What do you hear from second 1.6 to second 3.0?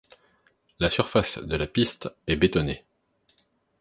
piste est bétonnée.